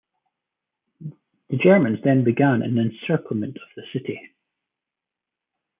[1.51, 4.19] The Germans then began an encirclement of the city.